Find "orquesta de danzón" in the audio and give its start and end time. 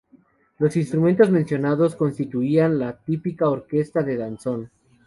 3.47-4.71